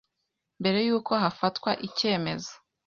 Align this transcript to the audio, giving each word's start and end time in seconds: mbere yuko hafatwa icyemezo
mbere 0.59 0.77
yuko 0.87 1.11
hafatwa 1.23 1.71
icyemezo 1.87 2.51